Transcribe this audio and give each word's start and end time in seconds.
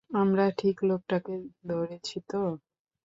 আমরা 0.13 0.45
ঠিক 0.57 0.75
লোকটাকে 0.83 1.33
ধরেছি 1.67 2.17
তো? 2.29 2.41